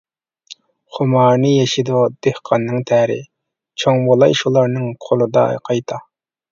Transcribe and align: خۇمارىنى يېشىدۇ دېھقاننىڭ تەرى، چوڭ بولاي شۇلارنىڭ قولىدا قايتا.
خۇمارىنى 0.95 1.51
يېشىدۇ 1.51 2.01
دېھقاننىڭ 2.29 2.81
تەرى، 2.93 3.19
چوڭ 3.85 4.05
بولاي 4.11 4.39
شۇلارنىڭ 4.43 4.93
قولىدا 5.09 5.47
قايتا. 5.71 6.07